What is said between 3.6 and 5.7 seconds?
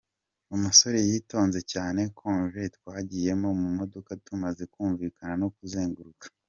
mu modoka tumaze kumvikana ko